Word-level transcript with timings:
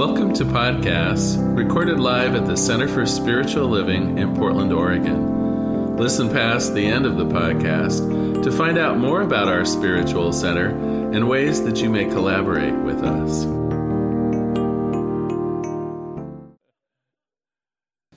Welcome 0.00 0.32
to 0.36 0.46
podcasts 0.46 1.36
recorded 1.54 2.00
live 2.00 2.34
at 2.34 2.46
the 2.46 2.56
Center 2.56 2.88
for 2.88 3.04
Spiritual 3.04 3.68
Living 3.68 4.16
in 4.16 4.34
Portland, 4.34 4.72
Oregon. 4.72 5.98
Listen 5.98 6.30
past 6.30 6.72
the 6.72 6.86
end 6.86 7.04
of 7.04 7.18
the 7.18 7.26
podcast 7.26 8.42
to 8.42 8.50
find 8.50 8.78
out 8.78 8.96
more 8.96 9.20
about 9.20 9.48
our 9.48 9.66
spiritual 9.66 10.32
center 10.32 10.68
and 11.14 11.28
ways 11.28 11.62
that 11.64 11.82
you 11.82 11.90
may 11.90 12.06
collaborate 12.06 12.72
with 12.76 13.04
us. 13.04 13.44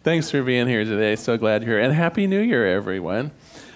Thanks 0.03 0.31
for 0.31 0.41
being 0.41 0.67
here 0.67 0.85
today. 0.85 1.17
So 1.17 1.37
glad 1.37 1.63
you're 1.63 1.79
here. 1.79 1.83
And 1.83 1.93
Happy 1.93 2.27
New 2.27 2.39
Year, 2.39 2.65
everyone. 2.65 3.31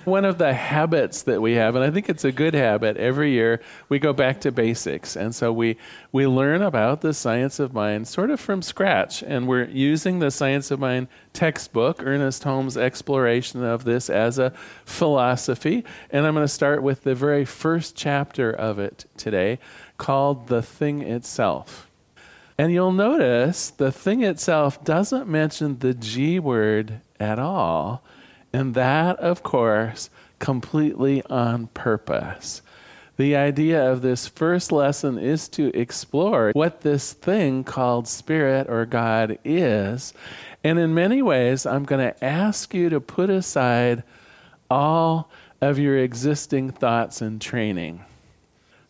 One 0.07 0.23
of 0.23 0.37
the 0.37 0.53
habits 0.53 1.23
that 1.23 1.41
we 1.41 1.55
have, 1.55 1.75
and 1.75 1.83
I 1.83 1.91
think 1.91 2.07
it's 2.07 2.23
a 2.23 2.31
good 2.31 2.53
habit, 2.53 2.95
every 2.95 3.31
year 3.31 3.59
we 3.89 3.99
go 3.99 4.13
back 4.13 4.39
to 4.39 4.53
basics. 4.53 5.17
And 5.17 5.35
so 5.35 5.51
we, 5.51 5.75
we 6.13 6.25
learn 6.25 6.61
about 6.61 7.01
the 7.01 7.13
science 7.13 7.59
of 7.59 7.73
mind 7.73 8.07
sort 8.07 8.29
of 8.29 8.39
from 8.39 8.61
scratch. 8.61 9.21
And 9.21 9.49
we're 9.49 9.67
using 9.67 10.19
the 10.19 10.31
Science 10.31 10.71
of 10.71 10.79
Mind 10.79 11.09
textbook, 11.33 12.01
Ernest 12.01 12.45
Holmes' 12.45 12.77
exploration 12.77 13.65
of 13.65 13.83
this 13.83 14.09
as 14.09 14.39
a 14.39 14.53
philosophy. 14.85 15.83
And 16.09 16.25
I'm 16.25 16.35
going 16.35 16.45
to 16.45 16.47
start 16.47 16.81
with 16.81 17.03
the 17.03 17.13
very 17.13 17.43
first 17.43 17.97
chapter 17.97 18.49
of 18.49 18.79
it 18.79 19.03
today 19.17 19.59
called 19.97 20.47
The 20.47 20.61
Thing 20.61 21.01
Itself. 21.01 21.89
And 22.57 22.71
you'll 22.71 22.93
notice 22.93 23.71
the 23.71 23.91
thing 23.91 24.23
itself 24.23 24.81
doesn't 24.85 25.27
mention 25.27 25.79
the 25.79 25.93
G 25.93 26.39
word 26.39 27.01
at 27.19 27.39
all. 27.39 28.05
And 28.57 28.73
that, 28.73 29.19
of 29.19 29.43
course, 29.43 30.09
completely 30.39 31.21
on 31.25 31.67
purpose. 31.67 32.63
The 33.17 33.35
idea 33.35 33.91
of 33.91 34.01
this 34.01 34.27
first 34.27 34.71
lesson 34.71 35.19
is 35.19 35.47
to 35.49 35.67
explore 35.79 36.53
what 36.55 36.81
this 36.81 37.13
thing 37.13 37.63
called 37.63 38.07
spirit 38.07 38.67
or 38.67 38.87
God 38.87 39.37
is. 39.45 40.11
And 40.63 40.79
in 40.79 40.95
many 40.95 41.21
ways, 41.21 41.67
I'm 41.67 41.83
going 41.83 42.11
to 42.11 42.25
ask 42.25 42.73
you 42.73 42.89
to 42.89 42.99
put 42.99 43.29
aside 43.29 44.01
all 44.71 45.29
of 45.61 45.77
your 45.77 45.99
existing 45.99 46.71
thoughts 46.71 47.21
and 47.21 47.39
training. 47.39 48.05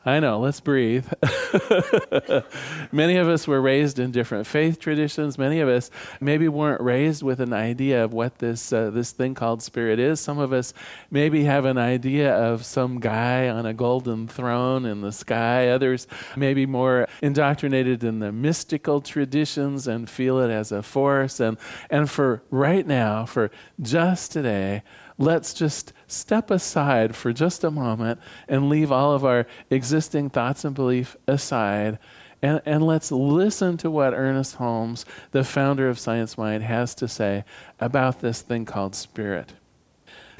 I 0.07 0.21
know, 0.21 0.39
let's 0.39 0.61
breathe. 0.61 1.05
Many 2.93 3.17
of 3.17 3.27
us 3.27 3.45
were 3.45 3.59
raised 3.59 3.99
in 3.99 4.11
different 4.11 4.47
faith 4.47 4.79
traditions. 4.79 5.37
Many 5.37 5.59
of 5.59 5.67
us 5.67 5.91
maybe 6.21 6.47
weren't 6.47 6.79
raised 6.79 7.23
with 7.23 7.41
an 7.41 7.51
idea 7.51 8.05
of 8.05 8.13
what 8.13 8.37
this, 8.37 8.71
uh, 8.71 8.89
this 8.89 9.11
thing 9.11 9.35
called 9.35 9.61
spirit 9.61 9.99
is. 9.99 10.21
Some 10.21 10.39
of 10.39 10.53
us 10.53 10.73
maybe 11.11 11.43
have 11.43 11.65
an 11.65 11.77
idea 11.77 12.33
of 12.33 12.63
some 12.63 13.01
guy 13.01 13.49
on 13.49 13.65
a 13.65 13.73
golden 13.73 14.29
throne 14.29 14.85
in 14.85 15.01
the 15.01 15.11
sky. 15.11 15.67
Others 15.67 16.07
maybe 16.37 16.65
more 16.65 17.09
indoctrinated 17.21 18.01
in 18.01 18.19
the 18.19 18.31
mystical 18.31 19.01
traditions 19.01 19.89
and 19.89 20.09
feel 20.09 20.39
it 20.39 20.49
as 20.49 20.71
a 20.71 20.81
force. 20.81 21.41
And, 21.41 21.57
and 21.89 22.09
for 22.09 22.43
right 22.49 22.87
now, 22.87 23.25
for 23.25 23.51
just 23.81 24.31
today, 24.31 24.83
let's 25.17 25.53
just 25.53 25.93
step 26.07 26.51
aside 26.51 27.15
for 27.15 27.33
just 27.33 27.63
a 27.63 27.71
moment 27.71 28.19
and 28.47 28.69
leave 28.69 28.91
all 28.91 29.13
of 29.13 29.25
our 29.25 29.47
existing 29.69 30.29
thoughts 30.29 30.63
and 30.63 30.75
belief 30.75 31.17
aside. 31.27 31.99
And, 32.41 32.61
and 32.65 32.85
let's 32.85 33.11
listen 33.11 33.77
to 33.77 33.89
what 33.89 34.13
Ernest 34.13 34.55
Holmes, 34.55 35.05
the 35.31 35.43
founder 35.43 35.89
of 35.89 35.97
Science 35.97 36.37
Mind, 36.37 36.63
has 36.63 36.93
to 36.95 37.07
say 37.07 37.43
about 37.79 38.21
this 38.21 38.41
thing 38.41 38.65
called 38.65 38.95
spirit. 38.95 39.53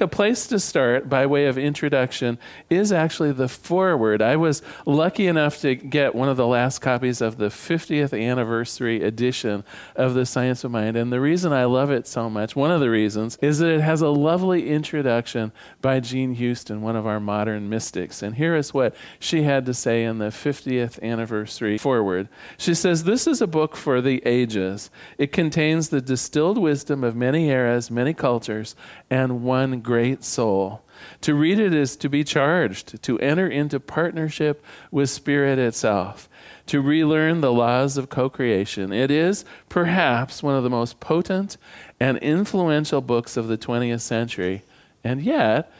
A 0.00 0.06
place 0.06 0.46
to 0.46 0.60
start 0.60 1.08
by 1.08 1.26
way 1.26 1.46
of 1.46 1.58
introduction 1.58 2.38
is 2.70 2.92
actually 2.92 3.32
the 3.32 3.48
foreword. 3.48 4.22
I 4.22 4.36
was 4.36 4.62
lucky 4.86 5.26
enough 5.26 5.60
to 5.62 5.74
get 5.74 6.14
one 6.14 6.28
of 6.28 6.36
the 6.36 6.46
last 6.46 6.78
copies 6.78 7.20
of 7.20 7.36
the 7.36 7.48
50th 7.48 8.16
anniversary 8.16 9.02
edition 9.02 9.64
of 9.96 10.14
The 10.14 10.24
Science 10.24 10.62
of 10.62 10.70
Mind. 10.70 10.96
And 10.96 11.12
the 11.12 11.20
reason 11.20 11.52
I 11.52 11.64
love 11.64 11.90
it 11.90 12.06
so 12.06 12.30
much, 12.30 12.54
one 12.54 12.70
of 12.70 12.78
the 12.78 12.90
reasons, 12.90 13.38
is 13.42 13.58
that 13.58 13.70
it 13.70 13.80
has 13.80 14.00
a 14.00 14.08
lovely 14.08 14.70
introduction 14.70 15.50
by 15.82 15.98
Jean 15.98 16.34
Houston, 16.34 16.80
one 16.80 16.94
of 16.94 17.04
our 17.04 17.18
modern 17.18 17.68
mystics. 17.68 18.22
And 18.22 18.36
here 18.36 18.54
is 18.54 18.72
what 18.72 18.94
she 19.18 19.42
had 19.42 19.66
to 19.66 19.74
say 19.74 20.04
in 20.04 20.18
the 20.18 20.26
50th 20.26 21.02
anniversary 21.02 21.76
foreword. 21.76 22.28
She 22.56 22.74
says, 22.74 23.02
This 23.02 23.26
is 23.26 23.42
a 23.42 23.48
book 23.48 23.74
for 23.74 24.00
the 24.00 24.24
ages. 24.24 24.90
It 25.18 25.32
contains 25.32 25.88
the 25.88 26.00
distilled 26.00 26.58
wisdom 26.58 27.02
of 27.02 27.16
many 27.16 27.48
eras, 27.48 27.90
many 27.90 28.14
cultures, 28.14 28.76
and 29.10 29.42
one 29.42 29.80
great 29.88 30.22
soul. 30.22 30.82
To 31.22 31.34
read 31.34 31.58
it 31.58 31.72
is 31.72 31.96
to 31.96 32.10
be 32.10 32.22
charged, 32.22 33.02
to 33.02 33.18
enter 33.20 33.48
into 33.48 33.80
partnership 33.80 34.62
with 34.90 35.08
Spirit 35.08 35.58
itself, 35.58 36.28
to 36.66 36.82
relearn 36.82 37.40
the 37.40 37.50
laws 37.50 37.96
of 37.96 38.10
co 38.10 38.28
creation. 38.28 38.92
It 38.92 39.10
is 39.10 39.46
perhaps 39.70 40.42
one 40.42 40.54
of 40.56 40.62
the 40.62 40.68
most 40.68 41.00
potent 41.00 41.56
and 41.98 42.18
influential 42.18 43.00
books 43.00 43.38
of 43.38 43.48
the 43.48 43.56
20th 43.56 44.02
century, 44.02 44.62
and 45.02 45.22
yet, 45.22 45.72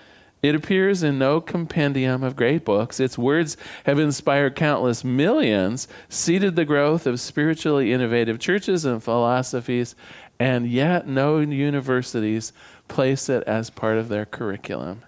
it 0.43 0.55
appears 0.55 1.03
in 1.03 1.19
no 1.19 1.41
compendium 1.41 2.23
of 2.23 2.37
great 2.37 2.65
books. 2.65 3.01
Its 3.01 3.19
words 3.19 3.57
have 3.85 3.99
inspired 3.99 4.55
countless 4.55 5.03
millions, 5.03 5.89
seeded 6.09 6.55
the 6.55 6.65
growth 6.65 7.07
of 7.07 7.21
spiritually 7.21 7.93
innovative 7.93 8.39
churches 8.39 8.85
and 8.85 9.03
philosophies, 9.03 9.97
and 10.39 10.69
yet 10.69 11.09
no 11.09 11.39
universities 11.39 12.53
place 12.87 13.29
it 13.29 13.43
as 13.45 13.71
part 13.71 13.99
of 13.99 14.09
their 14.09 14.25
curriculum. 14.25 15.03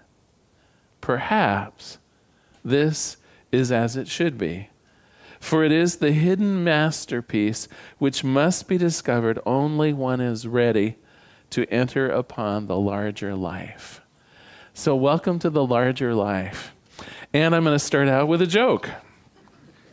Perhaps 1.00 1.98
this 2.64 3.16
is 3.52 3.70
as 3.70 3.96
it 3.96 4.08
should 4.08 4.36
be. 4.36 4.68
For 5.38 5.64
it 5.64 5.72
is 5.72 5.96
the 5.96 6.12
hidden 6.12 6.62
masterpiece 6.62 7.68
which 7.98 8.22
must 8.22 8.68
be 8.68 8.76
discovered 8.76 9.38
only 9.46 9.92
one 9.92 10.20
is 10.20 10.46
ready 10.46 10.96
to 11.50 11.66
enter 11.72 12.10
upon 12.10 12.66
the 12.66 12.78
larger 12.78 13.34
life. 13.34 14.02
So, 14.72 14.94
welcome 14.94 15.38
to 15.40 15.50
the 15.50 15.64
larger 15.64 16.14
life. 16.14 16.74
And 17.32 17.54
I'm 17.54 17.64
going 17.64 17.74
to 17.74 17.84
start 17.84 18.08
out 18.08 18.28
with 18.28 18.40
a 18.40 18.46
joke. 18.46 18.90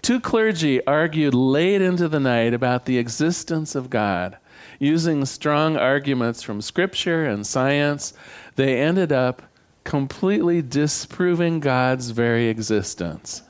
Two 0.01 0.19
clergy 0.19 0.85
argued 0.85 1.33
late 1.33 1.81
into 1.81 2.07
the 2.07 2.19
night 2.19 2.53
about 2.53 2.85
the 2.85 2.97
existence 2.97 3.75
of 3.75 3.89
God 3.89 4.37
using 4.79 5.25
strong 5.25 5.75
arguments 5.75 6.43
from 6.43 6.61
scripture 6.61 7.25
and 7.25 7.45
science, 7.45 8.13
they 8.55 8.79
ended 8.79 9.11
up 9.11 9.41
completely 9.83 10.61
disproving 10.61 11.59
God's 11.59 12.11
very 12.11 12.47
existence. 12.47 13.41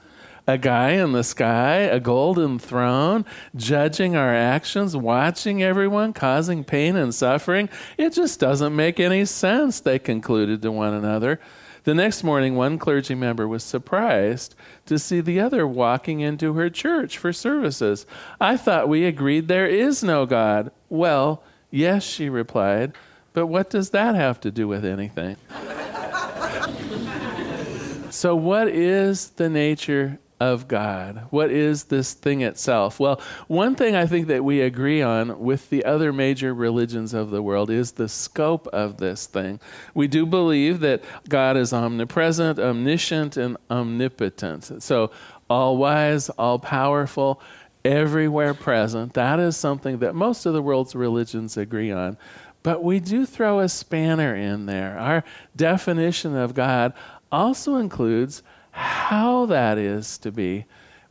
A 0.50 0.58
guy 0.58 0.92
in 0.92 1.12
the 1.12 1.26
sky, 1.26 1.80
a 1.80 2.00
golden 2.00 2.58
throne, 2.58 3.26
judging 3.54 4.16
our 4.16 4.34
actions, 4.34 4.96
watching 4.96 5.62
everyone, 5.62 6.14
causing 6.14 6.64
pain 6.64 6.96
and 6.96 7.14
suffering. 7.14 7.68
It 7.98 8.14
just 8.14 8.40
doesn't 8.40 8.74
make 8.74 8.98
any 8.98 9.26
sense, 9.26 9.82
they 9.82 10.00
concluded 10.00 10.62
to 10.62 10.72
one 10.72 10.94
another. 10.94 11.42
The 11.84 11.94
next 11.94 12.24
morning, 12.24 12.56
one 12.56 12.78
clergy 12.78 13.14
member 13.14 13.46
was 13.46 13.62
surprised 13.62 14.56
to 14.86 14.98
see 14.98 15.20
the 15.20 15.42
other 15.42 15.68
walking 15.68 16.22
into 16.22 16.54
her 16.54 16.70
church 16.70 17.18
for 17.18 17.34
services. 17.34 18.06
I 18.40 18.56
thought 18.56 18.88
we 18.88 19.06
agreed 19.06 19.50
there 19.50 19.68
is 19.68 20.02
no 20.02 20.26
God. 20.26 20.72
Well, 20.88 21.44
yes, 21.72 22.04
she 22.04 22.30
replied, 22.30 22.94
but 23.34 23.48
what 23.48 23.70
does 23.70 23.90
that 23.90 24.16
have 24.16 24.40
to 24.42 24.52
do 24.52 24.68
with 24.68 24.86
anything? 24.86 25.36
so, 28.10 28.36
what 28.36 28.70
is 28.70 29.32
the 29.32 29.50
nature 29.50 30.20
of 30.40 30.68
God? 30.68 31.28
What 31.30 31.52
is 31.52 31.86
this 31.86 32.14
thing 32.14 32.42
itself? 32.42 33.00
Well, 33.00 33.22
one 33.48 33.76
thing 33.76 33.96
I 33.96 34.06
think 34.06 34.28
that 34.28 34.44
we 34.44 34.62
agree 34.62 35.02
on 35.02 35.40
with 35.40 35.70
the 35.70 35.84
other 35.86 36.14
major 36.14 36.54
religions 36.54 37.14
of 37.14 37.32
the 37.32 37.42
world 37.42 37.70
is 37.70 37.94
the 37.94 38.10
scope 38.10 38.68
of 38.68 38.98
this 38.98 39.26
thing. 39.26 39.60
We 39.94 40.08
do 40.08 40.26
believe 40.26 40.80
that 40.82 41.04
God 41.28 41.58
is 41.58 41.74
omnipresent, 41.74 42.60
omniscient, 42.60 43.38
and 43.38 43.58
omnipotent. 43.70 44.84
So, 44.84 45.12
all 45.50 45.78
wise, 45.78 46.30
all 46.30 46.60
powerful, 46.60 47.42
everywhere 47.86 48.54
present. 48.54 49.14
That 49.14 49.40
is 49.40 49.56
something 49.56 50.00
that 50.00 50.14
most 50.14 50.46
of 50.46 50.54
the 50.54 50.62
world's 50.62 50.94
religions 50.94 51.56
agree 51.56 51.92
on. 51.92 52.18
But 52.64 52.84
we 52.84 53.00
do 53.00 53.26
throw 53.26 53.60
a 53.60 53.70
spanner 53.70 54.36
in 54.36 54.66
there. 54.66 55.00
Our 55.00 55.24
definition 55.56 56.36
of 56.36 56.54
God 56.54 56.94
also 57.32 57.76
includes 57.76 58.44
how 58.78 59.48
that 59.48 59.80
is 59.80 60.20
to 60.20 60.32
be 60.32 60.66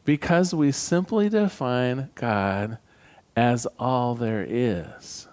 because 0.04 0.54
we 0.54 0.70
simply 0.70 1.28
define 1.28 2.10
God 2.14 2.78
as 3.34 3.66
all 3.78 4.14
there 4.14 4.46
is. 4.48 5.26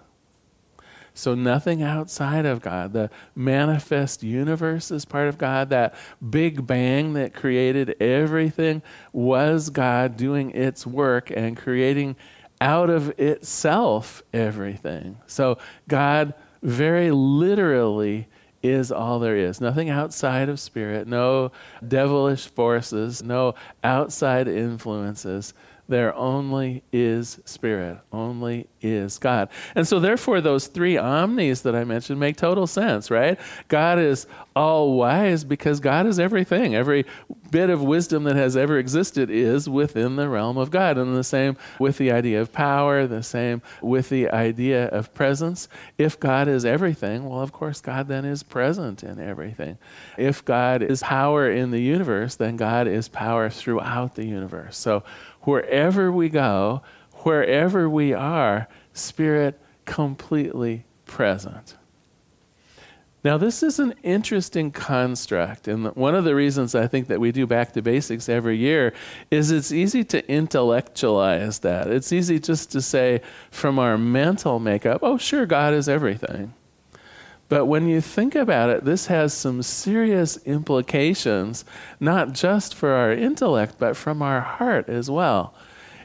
So, 1.16 1.36
nothing 1.36 1.80
outside 1.80 2.44
of 2.44 2.60
God. 2.60 2.92
The 2.92 3.08
manifest 3.36 4.24
universe 4.24 4.90
is 4.90 5.04
part 5.04 5.28
of 5.28 5.38
God. 5.38 5.70
That 5.70 5.94
big 6.28 6.66
bang 6.66 7.12
that 7.12 7.32
created 7.32 7.94
everything 8.02 8.82
was 9.12 9.70
God 9.70 10.16
doing 10.16 10.50
its 10.50 10.84
work 10.84 11.30
and 11.30 11.56
creating 11.56 12.16
out 12.60 12.90
of 12.90 13.10
itself 13.20 14.24
everything. 14.32 15.18
So, 15.28 15.58
God 15.86 16.34
very 16.62 17.12
literally 17.12 18.26
is 18.64 18.90
all 18.90 19.18
there 19.18 19.36
is. 19.36 19.60
Nothing 19.60 19.90
outside 19.90 20.48
of 20.48 20.58
spirit, 20.58 21.06
no 21.06 21.52
devilish 21.86 22.46
forces, 22.46 23.22
no 23.22 23.54
outside 23.84 24.48
influences. 24.48 25.52
There 25.88 26.14
only 26.14 26.82
is 26.92 27.40
Spirit, 27.44 27.98
only 28.12 28.68
is 28.80 29.18
God. 29.18 29.48
And 29.74 29.86
so, 29.86 30.00
therefore, 30.00 30.40
those 30.40 30.66
three 30.66 30.96
omnis 30.96 31.60
that 31.62 31.74
I 31.74 31.84
mentioned 31.84 32.18
make 32.18 32.36
total 32.36 32.66
sense, 32.66 33.10
right? 33.10 33.38
God 33.68 33.98
is 33.98 34.26
all 34.56 34.96
wise 34.96 35.44
because 35.44 35.80
God 35.80 36.06
is 36.06 36.18
everything. 36.18 36.74
Every 36.74 37.04
bit 37.50 37.70
of 37.70 37.82
wisdom 37.82 38.24
that 38.24 38.36
has 38.36 38.56
ever 38.56 38.78
existed 38.78 39.30
is 39.30 39.68
within 39.68 40.16
the 40.16 40.28
realm 40.28 40.56
of 40.56 40.70
God. 40.70 40.96
And 40.96 41.14
the 41.16 41.24
same 41.24 41.56
with 41.78 41.98
the 41.98 42.10
idea 42.12 42.40
of 42.40 42.52
power, 42.52 43.06
the 43.06 43.22
same 43.22 43.62
with 43.82 44.08
the 44.08 44.30
idea 44.30 44.88
of 44.88 45.12
presence. 45.14 45.68
If 45.98 46.18
God 46.18 46.48
is 46.48 46.64
everything, 46.64 47.28
well, 47.28 47.40
of 47.40 47.52
course, 47.52 47.80
God 47.80 48.08
then 48.08 48.24
is 48.24 48.42
present 48.42 49.02
in 49.02 49.20
everything. 49.20 49.78
If 50.16 50.44
God 50.44 50.82
is 50.82 51.02
power 51.02 51.50
in 51.50 51.70
the 51.70 51.80
universe, 51.80 52.36
then 52.36 52.56
God 52.56 52.86
is 52.86 53.08
power 53.08 53.50
throughout 53.50 54.14
the 54.14 54.26
universe. 54.26 54.76
So, 54.76 55.02
wherever 55.44 56.10
we 56.10 56.28
go, 56.28 56.82
wherever 57.22 57.88
we 57.88 58.12
are, 58.12 58.68
Spirit 58.92 59.60
completely 59.84 60.84
present. 61.06 61.76
Now, 63.24 63.38
this 63.38 63.62
is 63.62 63.78
an 63.78 63.94
interesting 64.02 64.70
construct, 64.70 65.66
and 65.66 65.86
one 65.96 66.14
of 66.14 66.24
the 66.24 66.34
reasons 66.34 66.74
I 66.74 66.86
think 66.86 67.08
that 67.08 67.20
we 67.20 67.32
do 67.32 67.46
Back 67.46 67.72
to 67.72 67.80
Basics 67.80 68.28
every 68.28 68.58
year 68.58 68.92
is 69.30 69.50
it's 69.50 69.72
easy 69.72 70.04
to 70.04 70.30
intellectualize 70.30 71.60
that. 71.60 71.86
It's 71.86 72.12
easy 72.12 72.38
just 72.38 72.70
to 72.72 72.82
say 72.82 73.22
from 73.50 73.78
our 73.78 73.96
mental 73.96 74.58
makeup, 74.58 75.00
oh, 75.02 75.16
sure, 75.16 75.46
God 75.46 75.72
is 75.72 75.88
everything. 75.88 76.52
But 77.48 77.66
when 77.66 77.88
you 77.88 78.00
think 78.00 78.34
about 78.34 78.70
it, 78.70 78.84
this 78.84 79.06
has 79.06 79.32
some 79.34 79.62
serious 79.62 80.38
implications, 80.46 81.64
not 82.00 82.32
just 82.32 82.74
for 82.74 82.90
our 82.90 83.12
intellect, 83.12 83.74
but 83.78 83.96
from 83.96 84.22
our 84.22 84.40
heart 84.40 84.88
as 84.88 85.10
well. 85.10 85.54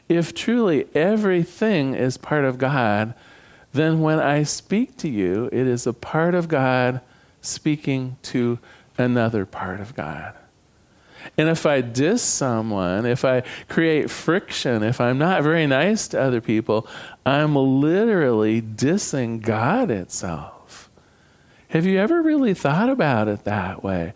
If 0.08 0.34
truly 0.34 0.86
everything 0.94 1.94
is 1.94 2.16
part 2.16 2.44
of 2.44 2.58
God, 2.58 3.14
then 3.72 4.00
when 4.00 4.18
I 4.18 4.42
speak 4.42 4.96
to 4.98 5.08
you, 5.08 5.48
it 5.52 5.66
is 5.66 5.86
a 5.86 5.92
part 5.92 6.34
of 6.34 6.48
God 6.48 7.00
speaking 7.40 8.16
to 8.22 8.58
another 8.98 9.46
part 9.46 9.80
of 9.80 9.94
God. 9.94 10.34
And 11.36 11.48
if 11.48 11.66
I 11.66 11.80
diss 11.80 12.22
someone, 12.22 13.06
if 13.06 13.24
I 13.24 13.42
create 13.68 14.10
friction, 14.10 14.82
if 14.82 15.00
I'm 15.00 15.18
not 15.18 15.42
very 15.42 15.66
nice 15.66 16.08
to 16.08 16.20
other 16.20 16.40
people, 16.40 16.86
I'm 17.24 17.54
literally 17.54 18.60
dissing 18.60 19.40
God 19.40 19.90
itself. 19.90 20.59
Have 21.70 21.86
you 21.86 21.98
ever 21.98 22.20
really 22.20 22.54
thought 22.54 22.88
about 22.88 23.28
it 23.28 23.44
that 23.44 23.82
way? 23.82 24.12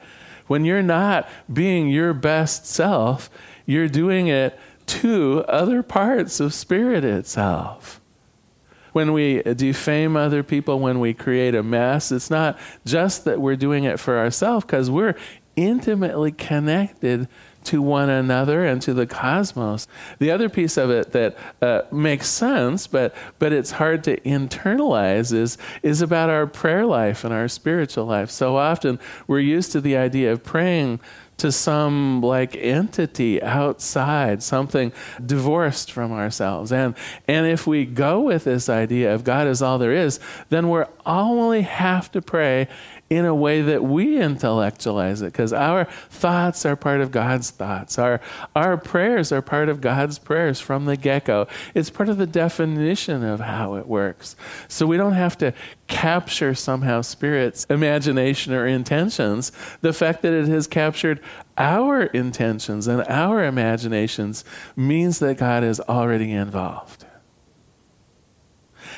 When 0.46 0.64
you're 0.64 0.82
not 0.82 1.28
being 1.52 1.88
your 1.88 2.12
best 2.12 2.66
self, 2.66 3.30
you're 3.64 3.88
doing 3.88 4.26
it 4.26 4.58
to 4.86 5.44
other 5.48 5.82
parts 5.82 6.40
of 6.40 6.52
spirit 6.52 7.04
itself. 7.04 8.00
When 8.92 9.12
we 9.12 9.42
defame 9.42 10.16
other 10.16 10.42
people, 10.42 10.78
when 10.78 11.00
we 11.00 11.14
create 11.14 11.54
a 11.54 11.62
mess, 11.62 12.12
it's 12.12 12.30
not 12.30 12.58
just 12.84 13.24
that 13.24 13.40
we're 13.40 13.56
doing 13.56 13.84
it 13.84 13.98
for 13.98 14.18
ourselves, 14.18 14.64
because 14.64 14.90
we're 14.90 15.14
intimately 15.56 16.32
connected 16.32 17.28
to 17.64 17.82
one 17.82 18.08
another 18.08 18.64
and 18.64 18.81
to 18.82 18.94
the 18.94 19.06
cosmos. 19.06 19.87
The 20.19 20.31
other 20.31 20.49
piece 20.49 20.76
of 20.76 20.90
it 20.90 21.12
that 21.12 21.37
uh, 21.62 21.82
makes 21.90 22.28
sense, 22.28 22.87
but, 22.87 23.14
but 23.38 23.52
it's 23.52 23.72
hard 23.72 24.05
to 24.05 24.20
internalize, 24.20 25.32
is, 25.32 25.58
is 25.82 26.02
about 26.02 26.31
our 26.31 26.46
prayer 26.46 26.87
life 26.87 27.25
and 27.25 27.32
our 27.32 27.49
spiritual 27.49 28.06
life. 28.06 28.31
So 28.31 28.56
often 28.56 28.99
we're 29.26 29.40
used 29.40 29.72
to 29.72 29.81
the 29.81 29.96
idea 29.96 30.32
of 30.32 30.43
praying 30.43 31.00
to 31.38 31.50
some 31.50 32.20
like 32.20 32.56
entity 32.56 33.42
outside, 33.42 34.42
something 34.42 34.92
divorced 35.25 35.90
from 35.90 36.12
ourselves. 36.12 36.72
And, 36.72 36.94
and 37.26 37.46
if 37.46 37.66
we 37.66 37.84
go 37.84 38.20
with 38.20 38.44
this 38.44 38.69
idea 38.69 39.14
of 39.14 39.25
God 39.25 39.46
is 39.46 39.62
all 39.62 39.78
there 39.78 39.92
is, 39.92 40.20
then 40.48 40.70
we 40.70 40.82
only 41.04 41.62
have 41.62 42.10
to 42.12 42.22
pray 42.22 42.69
in 43.10 43.25
a 43.25 43.34
way 43.34 43.60
that 43.60 43.84
we 43.84 44.19
intellectualize 44.19 45.20
it 45.20 45.26
because 45.26 45.52
our 45.52 45.84
thoughts 46.08 46.64
are 46.64 46.75
part 46.75 47.00
of 47.00 47.10
God's 47.10 47.50
thoughts. 47.50 47.98
Our, 47.98 48.20
our 48.56 48.76
prayers 48.76 49.31
are 49.31 49.42
part 49.42 49.69
of 49.69 49.81
God's 49.81 50.19
prayers 50.19 50.58
from 50.58 50.86
the 50.86 50.96
get 50.96 51.26
go. 51.26 51.46
It's 51.75 51.90
part 51.90 52.08
of 52.08 52.16
the 52.16 52.26
definition 52.26 53.22
of 53.22 53.40
how 53.40 53.75
it 53.75 53.86
works. 53.86 54.36
So 54.69 54.86
we 54.86 54.96
don't 54.96 55.12
have 55.12 55.36
to 55.38 55.52
capture 55.86 56.54
somehow 56.54 57.02
Spirit's 57.02 57.64
imagination 57.66 58.52
or 58.52 58.66
intentions. 58.66 59.52
The 59.81 59.92
fact 59.92 60.22
that 60.22 60.32
it 60.32 60.48
has 60.48 60.66
captured 60.66 61.20
our 61.56 62.04
intentions 62.04 62.88
and 62.88 63.02
our 63.08 63.44
imaginations 63.44 64.44
means 64.76 65.19
that 65.20 65.38
God 65.38 65.62
is 65.62 65.81
already 65.81 66.32
involved. 66.32 67.04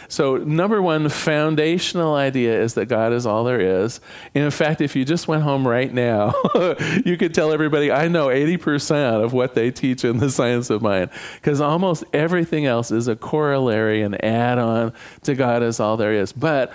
So, 0.08 0.36
number 0.36 0.80
one 0.80 1.08
foundational 1.08 2.14
idea 2.14 2.60
is 2.60 2.74
that 2.74 2.86
God 2.86 3.12
is 3.12 3.26
all 3.26 3.44
there 3.44 3.60
is. 3.60 4.00
And 4.34 4.44
in 4.44 4.50
fact, 4.50 4.80
if 4.80 4.94
you 4.94 5.04
just 5.04 5.28
went 5.28 5.42
home 5.42 5.66
right 5.66 5.92
now, 5.92 6.34
you 7.04 7.16
could 7.16 7.34
tell 7.34 7.52
everybody, 7.52 7.90
I 7.90 8.08
know 8.08 8.28
80% 8.28 9.22
of 9.24 9.32
what 9.32 9.54
they 9.54 9.70
teach 9.70 10.04
in 10.04 10.18
the 10.18 10.30
science 10.30 10.70
of 10.70 10.82
mind, 10.82 11.10
because 11.36 11.60
almost 11.60 12.04
everything 12.12 12.66
else 12.66 12.90
is 12.90 13.08
a 13.08 13.16
corollary, 13.16 14.02
an 14.02 14.14
add 14.24 14.58
on 14.58 14.92
to 15.22 15.34
God 15.34 15.62
is 15.62 15.80
all 15.80 15.96
there 15.96 16.12
is. 16.12 16.32
But 16.32 16.72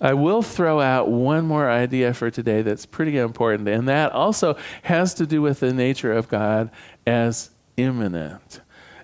I 0.00 0.14
will 0.14 0.40
throw 0.40 0.80
out 0.80 1.10
one 1.10 1.46
more 1.46 1.70
idea 1.70 2.14
for 2.14 2.30
today 2.30 2.62
that's 2.62 2.86
pretty 2.86 3.18
important, 3.18 3.68
and 3.68 3.86
that 3.88 4.12
also 4.12 4.56
has 4.82 5.12
to 5.14 5.26
do 5.26 5.42
with 5.42 5.60
the 5.60 5.74
nature 5.74 6.12
of 6.12 6.28
God 6.28 6.70
as 7.06 7.50
immanent. 7.76 8.60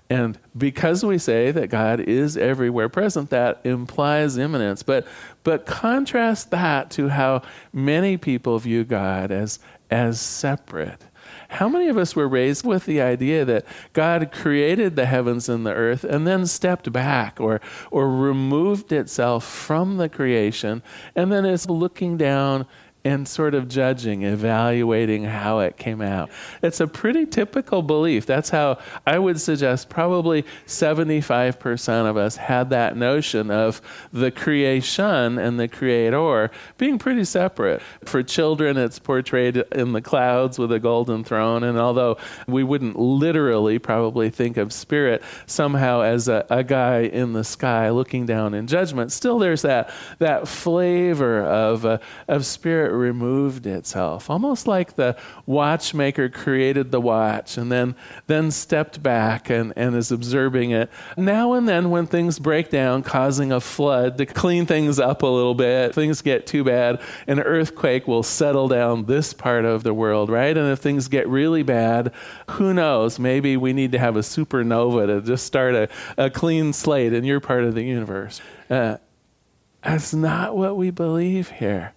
And 0.09 0.39
because 0.57 1.03
we 1.03 1.17
say 1.17 1.51
that 1.51 1.69
God 1.69 1.99
is 1.99 2.37
everywhere 2.37 2.87
present, 2.87 3.29
that 3.29 3.59
implies 3.65 4.37
immanence. 4.37 4.81
But, 4.81 5.05
but 5.43 5.65
contrast 5.65 6.49
that 6.51 6.89
to 6.91 7.09
how 7.09 7.41
many 7.73 8.15
people 8.15 8.57
view 8.59 8.85
God 8.85 9.31
as, 9.31 9.59
as 9.91 10.21
separate. 10.21 11.01
How 11.49 11.69
many 11.69 11.87
of 11.87 11.97
us 11.97 12.15
were 12.15 12.27
raised 12.27 12.65
with 12.65 12.85
the 12.85 13.01
idea 13.01 13.45
that 13.45 13.65
God 13.93 14.31
created 14.31 14.95
the 14.95 15.05
heavens 15.05 15.47
and 15.49 15.65
the 15.65 15.73
earth 15.73 16.03
and 16.03 16.27
then 16.27 16.45
stepped 16.45 16.91
back 16.91 17.39
or, 17.39 17.61
or 17.91 18.09
removed 18.09 18.91
itself 18.91 19.45
from 19.45 19.97
the 19.97 20.09
creation 20.09 20.83
and 21.15 21.31
then 21.31 21.45
is 21.45 21.69
looking 21.69 22.17
down 22.17 22.65
and 23.07 23.25
sort 23.25 23.55
of 23.55 23.69
judging, 23.69 24.23
evaluating 24.23 25.23
how 25.23 25.59
it 25.59 25.77
came 25.77 26.01
out. 26.01 26.29
It's 26.61 26.81
a 26.81 26.87
pretty 26.87 27.25
typical 27.25 27.81
belief. 27.81 28.25
That's 28.25 28.49
how 28.49 28.79
I 29.05 29.17
would 29.17 29.39
suggest 29.39 29.87
probably 29.87 30.43
75% 30.65 32.09
of 32.09 32.17
us 32.17 32.35
had 32.35 32.69
that 32.71 32.97
notion 32.97 33.49
of 33.49 33.81
the 34.11 34.29
creation 34.29 35.37
and 35.37 35.57
the 35.57 35.69
creator 35.69 36.51
being 36.77 36.99
pretty 36.99 37.23
separate. 37.23 37.81
For 38.03 38.23
children, 38.23 38.75
it's 38.75 38.99
portrayed 38.99 39.57
in 39.71 39.93
the 39.93 40.01
clouds 40.01 40.59
with 40.59 40.71
a 40.73 40.79
golden 40.79 41.23
throne. 41.23 41.63
And 41.63 41.77
although 41.77 42.17
we 42.45 42.63
wouldn't 42.63 42.99
literally 42.99 43.79
probably 43.79 44.29
think 44.29 44.57
of 44.57 44.73
spirit 44.73 45.23
somehow 45.45 46.01
as 46.01 46.27
a, 46.27 46.45
a 46.49 46.63
guy 46.63 46.99
in 46.99 47.31
the 47.31 47.45
sky 47.45 47.89
looking 47.89 48.25
down 48.25 48.53
in 48.53 48.67
judgment, 48.67 49.13
still 49.13 49.39
there's 49.39 49.61
that, 49.61 49.89
that 50.19 50.49
flavor 50.49 51.41
of, 51.45 51.85
uh, 51.85 51.99
of 52.27 52.45
spirit 52.45 52.96
removed 52.97 53.65
itself, 53.65 54.29
almost 54.29 54.67
like 54.67 54.95
the 54.95 55.15
watchmaker 55.45 56.29
created 56.29 56.91
the 56.91 56.99
watch 56.99 57.57
and 57.57 57.71
then, 57.71 57.95
then 58.27 58.51
stepped 58.51 59.01
back 59.01 59.49
and, 59.49 59.73
and 59.75 59.95
is 59.95 60.11
observing 60.11 60.71
it. 60.71 60.89
Now 61.15 61.53
and 61.53 61.67
then, 61.67 61.89
when 61.89 62.07
things 62.07 62.39
break 62.39 62.69
down, 62.69 63.03
causing 63.03 63.51
a 63.51 63.61
flood 63.61 64.17
to 64.17 64.25
clean 64.25 64.65
things 64.65 64.99
up 64.99 65.23
a 65.23 65.27
little 65.27 65.55
bit, 65.55 65.93
things 65.93 66.21
get 66.21 66.47
too 66.47 66.63
bad, 66.63 67.01
an 67.27 67.39
earthquake 67.39 68.07
will 68.07 68.23
settle 68.23 68.67
down 68.67 69.05
this 69.05 69.33
part 69.33 69.65
of 69.65 69.83
the 69.83 69.93
world, 69.93 70.29
right? 70.29 70.57
And 70.57 70.71
if 70.71 70.79
things 70.79 71.07
get 71.07 71.27
really 71.27 71.63
bad, 71.63 72.11
who 72.51 72.73
knows? 72.73 73.19
Maybe 73.19 73.57
we 73.57 73.73
need 73.73 73.91
to 73.93 73.99
have 73.99 74.15
a 74.15 74.21
supernova 74.21 75.07
to 75.07 75.21
just 75.21 75.45
start 75.45 75.75
a, 75.75 75.89
a 76.17 76.29
clean 76.29 76.73
slate 76.73 77.13
in 77.13 77.23
your 77.23 77.39
part 77.39 77.63
of 77.63 77.75
the 77.75 77.83
universe. 77.83 78.41
Uh, 78.69 78.97
that's 79.83 80.13
not 80.13 80.57
what 80.57 80.75
we 80.75 80.89
believe 80.89 81.49
here 81.49 81.93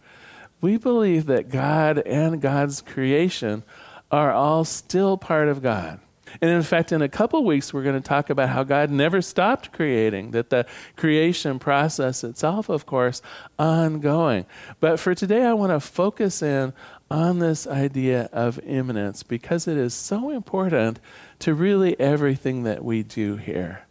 we 0.61 0.77
believe 0.77 1.27
that 1.27 1.49
God 1.49 1.99
and 1.99 2.41
God's 2.41 2.83
creation 2.83 3.65
are 4.11 4.33
all 4.33 4.65
still 4.65 5.17
part 5.17 5.49
of 5.49 5.63
God. 5.63 6.01
And 6.41 6.51
in 6.51 6.63
fact, 6.63 6.93
in 6.93 7.03
a 7.03 7.09
couple 7.09 7.45
weeks, 7.45 7.73
we're 7.73 7.83
going 7.83 8.01
to 8.01 8.09
talk 8.09 8.31
about 8.31 8.51
how 8.51 8.63
God 8.63 8.91
never 8.91 9.21
stopped 9.21 9.73
creating, 9.73 10.31
that 10.31 10.51
the 10.51 10.67
creation 10.97 11.59
process 11.59 12.23
itself, 12.23 12.69
of 12.69 12.87
course, 12.87 13.21
ongoing. 13.59 14.47
But 14.79 15.01
for 15.01 15.15
today, 15.15 15.45
I 15.45 15.55
want 15.55 15.73
to 15.73 15.81
focus 15.81 16.43
in 16.43 16.73
on 17.11 17.41
this 17.41 17.67
idea 17.67 18.29
of 18.33 18.61
immanence 18.61 19.25
because 19.25 19.67
it 19.67 19.77
is 19.77 19.93
so 19.93 20.31
important 20.31 21.01
to 21.41 21.55
really 21.55 21.99
everything 21.99 22.63
that 22.63 22.85
we 22.85 23.03
do 23.03 23.37
here. 23.37 23.87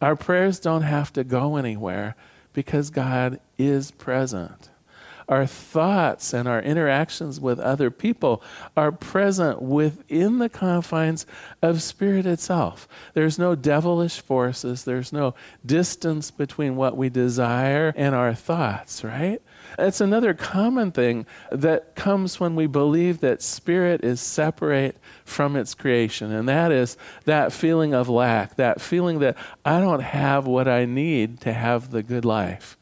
Our 0.00 0.16
prayers 0.16 0.58
don't 0.58 0.82
have 0.82 1.12
to 1.12 1.24
go 1.24 1.56
anywhere 1.56 2.16
because 2.54 2.90
God 2.90 3.38
is 3.58 3.90
present. 3.90 4.70
Our 5.28 5.46
thoughts 5.46 6.32
and 6.32 6.48
our 6.48 6.60
interactions 6.60 7.40
with 7.40 7.58
other 7.58 7.90
people 7.90 8.42
are 8.76 8.92
present 8.92 9.62
within 9.62 10.38
the 10.38 10.48
confines 10.48 11.26
of 11.60 11.82
spirit 11.82 12.26
itself. 12.26 12.88
There's 13.14 13.38
no 13.38 13.54
devilish 13.54 14.20
forces, 14.20 14.84
there's 14.84 15.12
no 15.12 15.34
distance 15.64 16.30
between 16.30 16.76
what 16.76 16.96
we 16.96 17.08
desire 17.08 17.92
and 17.96 18.14
our 18.14 18.34
thoughts, 18.34 19.04
right? 19.04 19.40
It's 19.78 20.00
another 20.00 20.34
common 20.34 20.92
thing 20.92 21.26
that 21.50 21.94
comes 21.94 22.38
when 22.38 22.54
we 22.54 22.66
believe 22.66 23.20
that 23.20 23.42
spirit 23.42 24.04
is 24.04 24.20
separate 24.20 24.96
from 25.24 25.56
its 25.56 25.74
creation, 25.74 26.30
and 26.32 26.48
that 26.48 26.72
is 26.72 26.96
that 27.24 27.52
feeling 27.52 27.94
of 27.94 28.08
lack, 28.08 28.56
that 28.56 28.80
feeling 28.80 29.20
that 29.20 29.36
I 29.64 29.80
don't 29.80 30.02
have 30.02 30.46
what 30.46 30.68
I 30.68 30.84
need 30.84 31.40
to 31.42 31.52
have 31.52 31.90
the 31.90 32.02
good 32.02 32.24
life. 32.24 32.76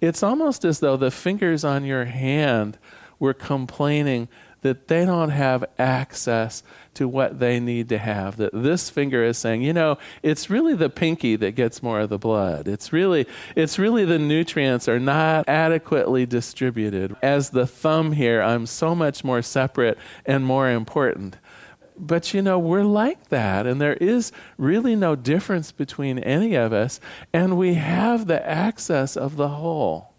It's 0.00 0.22
almost 0.22 0.64
as 0.64 0.80
though 0.80 0.96
the 0.96 1.10
fingers 1.10 1.64
on 1.64 1.84
your 1.84 2.06
hand 2.06 2.78
were 3.18 3.34
complaining 3.34 4.28
that 4.62 4.88
they 4.88 5.06
don't 5.06 5.30
have 5.30 5.64
access 5.78 6.62
to 6.92 7.08
what 7.08 7.38
they 7.38 7.60
need 7.60 7.88
to 7.88 7.98
have. 7.98 8.36
That 8.36 8.52
this 8.52 8.90
finger 8.90 9.24
is 9.24 9.38
saying, 9.38 9.62
you 9.62 9.72
know, 9.72 9.96
it's 10.22 10.50
really 10.50 10.74
the 10.74 10.90
pinky 10.90 11.36
that 11.36 11.52
gets 11.52 11.82
more 11.82 12.00
of 12.00 12.10
the 12.10 12.18
blood. 12.18 12.68
It's 12.68 12.92
really, 12.92 13.26
it's 13.56 13.78
really 13.78 14.04
the 14.04 14.18
nutrients 14.18 14.88
are 14.88 15.00
not 15.00 15.48
adequately 15.48 16.26
distributed. 16.26 17.16
As 17.22 17.50
the 17.50 17.66
thumb 17.66 18.12
here, 18.12 18.42
I'm 18.42 18.66
so 18.66 18.94
much 18.94 19.24
more 19.24 19.42
separate 19.42 19.98
and 20.26 20.44
more 20.44 20.70
important. 20.70 21.36
But 22.00 22.32
you 22.32 22.40
know, 22.40 22.58
we're 22.58 22.82
like 22.82 23.28
that, 23.28 23.66
and 23.66 23.80
there 23.80 23.94
is 23.94 24.32
really 24.56 24.96
no 24.96 25.14
difference 25.14 25.70
between 25.70 26.18
any 26.18 26.54
of 26.54 26.72
us, 26.72 26.98
and 27.32 27.58
we 27.58 27.74
have 27.74 28.26
the 28.26 28.46
access 28.48 29.16
of 29.16 29.36
the 29.36 29.48
whole. 29.48 30.10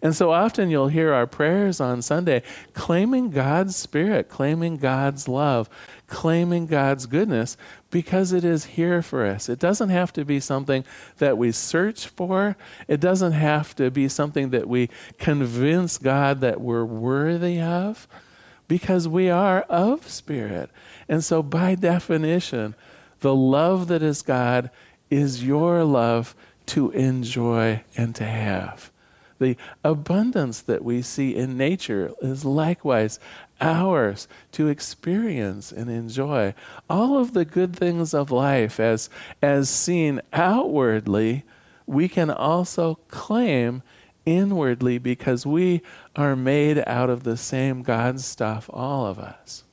And 0.00 0.16
so 0.16 0.32
often 0.32 0.70
you'll 0.70 0.88
hear 0.88 1.12
our 1.12 1.26
prayers 1.26 1.80
on 1.80 2.00
Sunday 2.00 2.42
claiming 2.72 3.30
God's 3.30 3.76
Spirit, 3.76 4.30
claiming 4.30 4.78
God's 4.78 5.28
love, 5.28 5.68
claiming 6.06 6.66
God's 6.66 7.04
goodness 7.04 7.58
because 7.90 8.32
it 8.32 8.44
is 8.44 8.64
here 8.64 9.02
for 9.02 9.26
us. 9.26 9.50
It 9.50 9.58
doesn't 9.58 9.90
have 9.90 10.12
to 10.14 10.24
be 10.24 10.40
something 10.40 10.84
that 11.18 11.36
we 11.36 11.52
search 11.52 12.06
for, 12.06 12.56
it 12.88 13.00
doesn't 13.00 13.32
have 13.32 13.76
to 13.76 13.90
be 13.90 14.08
something 14.08 14.50
that 14.50 14.66
we 14.66 14.88
convince 15.18 15.98
God 15.98 16.40
that 16.40 16.60
we're 16.60 16.86
worthy 16.86 17.60
of 17.60 18.08
because 18.68 19.06
we 19.06 19.28
are 19.28 19.60
of 19.62 20.08
Spirit. 20.08 20.70
And 21.08 21.24
so, 21.24 21.42
by 21.42 21.74
definition, 21.74 22.74
the 23.20 23.34
love 23.34 23.88
that 23.88 24.02
is 24.02 24.22
God 24.22 24.70
is 25.10 25.44
your 25.44 25.84
love 25.84 26.34
to 26.66 26.90
enjoy 26.92 27.82
and 27.96 28.14
to 28.14 28.24
have. 28.24 28.90
The 29.38 29.56
abundance 29.82 30.60
that 30.62 30.84
we 30.84 31.02
see 31.02 31.34
in 31.34 31.56
nature 31.56 32.12
is 32.20 32.44
likewise 32.44 33.18
ours 33.60 34.28
to 34.52 34.68
experience 34.68 35.72
and 35.72 35.90
enjoy. 35.90 36.54
All 36.88 37.18
of 37.18 37.32
the 37.32 37.44
good 37.44 37.74
things 37.74 38.14
of 38.14 38.30
life, 38.30 38.78
as, 38.78 39.10
as 39.42 39.68
seen 39.68 40.20
outwardly, 40.32 41.44
we 41.86 42.08
can 42.08 42.30
also 42.30 43.00
claim 43.08 43.82
inwardly 44.24 44.98
because 44.98 45.44
we 45.44 45.82
are 46.14 46.36
made 46.36 46.82
out 46.86 47.10
of 47.10 47.24
the 47.24 47.36
same 47.36 47.82
God 47.82 48.20
stuff, 48.20 48.70
all 48.72 49.06
of 49.06 49.18
us. 49.18 49.64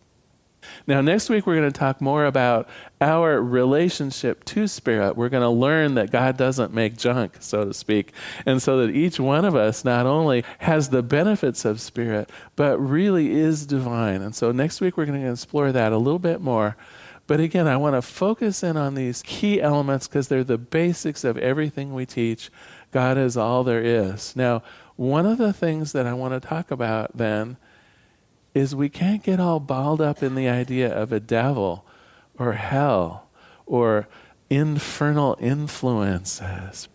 Now, 0.87 1.01
next 1.01 1.29
week, 1.29 1.45
we're 1.45 1.55
going 1.55 1.71
to 1.71 1.77
talk 1.77 2.01
more 2.01 2.25
about 2.25 2.67
our 3.01 3.41
relationship 3.41 4.43
to 4.45 4.67
Spirit. 4.67 5.15
We're 5.15 5.29
going 5.29 5.43
to 5.43 5.49
learn 5.49 5.95
that 5.95 6.11
God 6.11 6.37
doesn't 6.37 6.73
make 6.73 6.97
junk, 6.97 7.37
so 7.39 7.65
to 7.65 7.73
speak. 7.73 8.13
And 8.45 8.61
so 8.61 8.85
that 8.85 8.93
each 8.93 9.19
one 9.19 9.45
of 9.45 9.55
us 9.55 9.85
not 9.85 10.05
only 10.05 10.43
has 10.59 10.89
the 10.89 11.03
benefits 11.03 11.65
of 11.65 11.79
Spirit, 11.81 12.29
but 12.55 12.77
really 12.77 13.31
is 13.31 13.65
divine. 13.65 14.21
And 14.21 14.35
so 14.35 14.51
next 14.51 14.81
week, 14.81 14.97
we're 14.97 15.05
going 15.05 15.21
to 15.21 15.31
explore 15.31 15.71
that 15.71 15.91
a 15.91 15.97
little 15.97 16.19
bit 16.19 16.41
more. 16.41 16.75
But 17.27 17.39
again, 17.39 17.67
I 17.67 17.77
want 17.77 17.95
to 17.95 18.01
focus 18.01 18.63
in 18.63 18.75
on 18.75 18.95
these 18.95 19.21
key 19.21 19.61
elements 19.61 20.07
because 20.07 20.29
they're 20.29 20.43
the 20.43 20.57
basics 20.57 21.23
of 21.23 21.37
everything 21.37 21.93
we 21.93 22.07
teach. 22.07 22.49
God 22.91 23.19
is 23.19 23.37
all 23.37 23.63
there 23.63 23.83
is. 23.83 24.35
Now, 24.35 24.63
one 24.95 25.27
of 25.27 25.37
the 25.37 25.53
things 25.53 25.91
that 25.91 26.07
I 26.07 26.13
want 26.13 26.33
to 26.33 26.45
talk 26.45 26.71
about 26.71 27.15
then 27.15 27.57
is 28.53 28.75
we 28.75 28.89
can't 28.89 29.23
get 29.23 29.39
all 29.39 29.59
balled 29.59 30.01
up 30.01 30.23
in 30.23 30.35
the 30.35 30.49
idea 30.49 30.91
of 30.91 31.11
a 31.11 31.19
devil 31.19 31.85
or 32.37 32.53
hell 32.53 33.29
or 33.65 34.07
infernal 34.49 35.37
influences. 35.39 36.87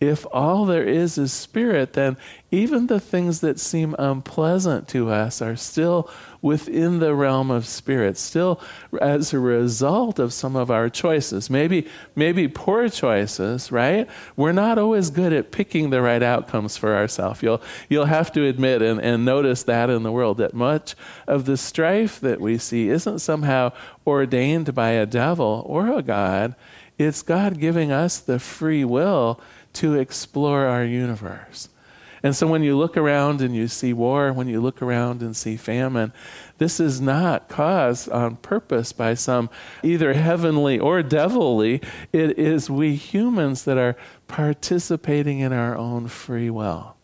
If 0.00 0.26
all 0.32 0.66
there 0.66 0.84
is 0.84 1.16
is 1.16 1.32
spirit, 1.32 1.94
then 1.94 2.16
even 2.50 2.88
the 2.88 3.00
things 3.00 3.40
that 3.40 3.58
seem 3.58 3.94
unpleasant 3.98 4.88
to 4.88 5.10
us 5.10 5.40
are 5.40 5.56
still 5.56 6.10
within 6.44 6.98
the 6.98 7.14
realm 7.14 7.50
of 7.50 7.66
spirit, 7.66 8.18
still 8.18 8.60
as 9.00 9.32
a 9.32 9.38
result 9.38 10.18
of 10.18 10.30
some 10.30 10.54
of 10.54 10.70
our 10.70 10.90
choices. 10.90 11.48
Maybe, 11.48 11.88
maybe 12.14 12.48
poor 12.48 12.90
choices, 12.90 13.72
right? 13.72 14.06
We're 14.36 14.52
not 14.52 14.76
always 14.76 15.08
good 15.08 15.32
at 15.32 15.52
picking 15.52 15.88
the 15.88 16.02
right 16.02 16.22
outcomes 16.22 16.76
for 16.76 16.94
ourselves. 16.94 17.42
You'll, 17.42 17.62
you'll 17.88 18.04
have 18.04 18.30
to 18.32 18.44
admit 18.44 18.82
and, 18.82 19.00
and 19.00 19.24
notice 19.24 19.62
that 19.62 19.88
in 19.88 20.02
the 20.02 20.12
world, 20.12 20.36
that 20.36 20.52
much 20.52 20.94
of 21.26 21.46
the 21.46 21.56
strife 21.56 22.20
that 22.20 22.42
we 22.42 22.58
see 22.58 22.90
isn't 22.90 23.20
somehow 23.20 23.72
ordained 24.06 24.74
by 24.74 24.90
a 24.90 25.06
devil 25.06 25.64
or 25.64 25.96
a 25.96 26.02
God. 26.02 26.54
It's 26.98 27.22
God 27.22 27.58
giving 27.58 27.90
us 27.90 28.18
the 28.18 28.38
free 28.38 28.84
will 28.84 29.40
to 29.72 29.94
explore 29.94 30.66
our 30.66 30.84
universe. 30.84 31.70
And 32.24 32.34
so 32.34 32.46
when 32.46 32.62
you 32.62 32.74
look 32.78 32.96
around 32.96 33.42
and 33.42 33.54
you 33.54 33.68
see 33.68 33.92
war, 33.92 34.32
when 34.32 34.48
you 34.48 34.58
look 34.58 34.80
around 34.80 35.20
and 35.20 35.36
see 35.36 35.58
famine, 35.58 36.10
this 36.56 36.80
is 36.80 36.98
not 36.98 37.50
caused 37.50 38.08
on 38.08 38.36
purpose 38.36 38.92
by 38.92 39.12
some 39.12 39.50
either 39.82 40.14
heavenly 40.14 40.78
or 40.78 41.02
devilly. 41.02 41.82
It 42.14 42.38
is 42.38 42.70
we 42.70 42.94
humans 42.94 43.64
that 43.64 43.76
are 43.76 43.94
participating 44.26 45.40
in 45.40 45.52
our 45.52 45.76
own 45.76 46.08
free 46.08 46.48
will. 46.48 46.96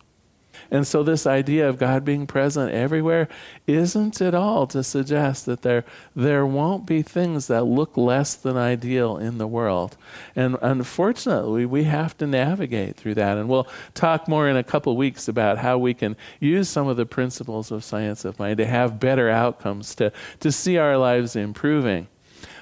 And 0.70 0.86
so, 0.86 1.02
this 1.02 1.26
idea 1.26 1.68
of 1.68 1.78
God 1.78 2.04
being 2.04 2.26
present 2.26 2.72
everywhere 2.72 3.28
isn't 3.66 4.20
at 4.20 4.34
all 4.34 4.66
to 4.68 4.84
suggest 4.84 5.46
that 5.46 5.62
there, 5.62 5.84
there 6.14 6.46
won't 6.46 6.86
be 6.86 7.02
things 7.02 7.48
that 7.48 7.64
look 7.64 7.96
less 7.96 8.34
than 8.34 8.56
ideal 8.56 9.16
in 9.16 9.38
the 9.38 9.46
world. 9.48 9.96
And 10.36 10.56
unfortunately, 10.62 11.66
we 11.66 11.84
have 11.84 12.16
to 12.18 12.26
navigate 12.26 12.96
through 12.96 13.14
that. 13.14 13.36
And 13.36 13.48
we'll 13.48 13.66
talk 13.94 14.28
more 14.28 14.48
in 14.48 14.56
a 14.56 14.64
couple 14.64 14.96
weeks 14.96 15.26
about 15.26 15.58
how 15.58 15.76
we 15.76 15.92
can 15.92 16.16
use 16.38 16.68
some 16.68 16.86
of 16.86 16.96
the 16.96 17.06
principles 17.06 17.70
of 17.70 17.82
science 17.82 18.24
of 18.24 18.38
mind 18.38 18.58
to 18.58 18.66
have 18.66 19.00
better 19.00 19.28
outcomes, 19.28 19.94
to, 19.96 20.12
to 20.38 20.52
see 20.52 20.78
our 20.78 20.96
lives 20.96 21.34
improving. 21.34 22.06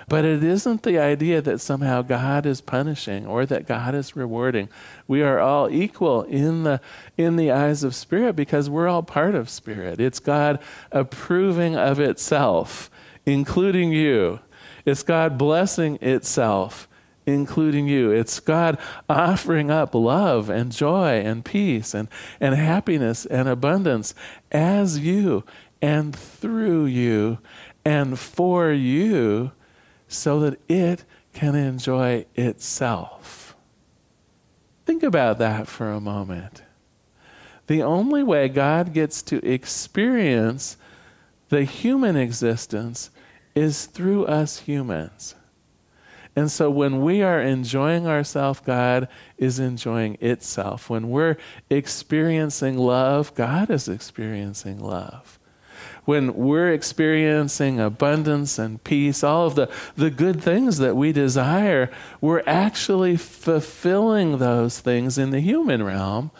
But 0.09 0.25
it 0.25 0.43
isn't 0.43 0.85
the 0.85 0.99
idea 0.99 1.43
that 1.43 1.61
somehow 1.61 2.00
God 2.00 2.47
is 2.47 2.62
punishing 2.62 3.27
or 3.27 3.45
that 3.45 3.67
God 3.67 3.95
is 3.95 4.17
rewarding. 4.17 4.71
We 5.07 5.23
are 5.23 5.38
all 5.38 5.69
equal 5.71 6.23
in 6.23 6.62
the, 6.62 6.81
in 7.19 7.37
the 7.37 7.50
eyes 7.50 7.85
of 7.85 7.95
Spirit 7.95 8.35
because 8.35 8.71
we're 8.71 8.88
all 8.88 9.03
part 9.03 9.35
of 9.35 9.50
Spirit. 9.50 10.00
It's 10.00 10.19
God 10.19 10.61
approving 10.91 11.77
of 11.77 12.00
itself, 12.00 12.91
including 13.27 13.93
you. 13.93 14.41
It's 14.87 15.03
God 15.03 15.37
blessing 15.37 15.99
itself, 16.00 16.88
including 17.27 17.87
you. 17.87 18.11
It's 18.11 18.41
God 18.41 18.79
offering 19.11 19.71
up 19.71 19.95
love 19.95 20.49
and 20.49 20.73
joy 20.73 21.21
and 21.21 21.45
peace 21.45 21.93
and, 21.93 22.09
and 22.41 22.55
happiness 22.55 23.27
and 23.27 23.47
abundance 23.47 24.15
as 24.50 24.99
you 25.00 25.45
and 25.83 26.17
through 26.17 26.87
you 26.87 27.38
and 27.85 28.19
for 28.19 28.73
you 28.73 29.53
so 30.09 30.41
that 30.41 30.59
it 30.69 31.05
can 31.33 31.55
enjoy 31.55 32.25
itself. 32.35 33.55
Think 34.87 35.03
about 35.03 35.38
that 35.38 35.69
for 35.69 35.93
a 35.93 36.00
moment. 36.00 36.62
The 37.67 37.83
only 37.83 38.23
way 38.23 38.49
God 38.49 38.95
gets 38.95 39.23
to 39.25 39.45
experience 39.47 40.79
the 41.50 41.65
human 41.65 42.17
existence 42.17 43.11
is 43.55 43.87
through 43.87 44.25
us 44.25 44.61
humans. 44.61 45.35
And 46.35 46.50
so 46.50 46.71
when 46.71 47.03
we 47.03 47.23
are 47.23 47.41
enjoying 47.41 48.07
ourselves, 48.07 48.61
God 48.61 49.09
is 49.37 49.59
enjoying 49.59 50.17
itself. 50.21 50.88
When 50.88 51.11
we're 51.11 51.37
experiencing 51.69 52.79
love, 52.79 53.35
God 53.35 53.71
is 53.71 53.88
experiencing 53.88 54.79
love 54.79 55.38
when 56.09 56.35
we're 56.35 56.73
experiencing 56.73 57.79
abundance 57.79 58.59
and 58.59 58.83
peace, 58.83 59.23
all 59.23 59.47
of 59.47 59.57
the, 59.57 59.71
the 59.95 60.09
good 60.09 60.43
things 60.43 60.79
that 60.79 60.97
we 60.97 61.12
desire, 61.12 61.91
we're 62.23 62.43
actually 62.47 63.15
fulfilling 63.15 64.38
those 64.38 64.81
things 64.81 65.19
in 65.19 65.29
the 65.29 65.41
human 65.41 65.83
realm 65.83 66.31